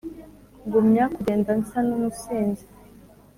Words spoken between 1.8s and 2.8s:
n'umusinzi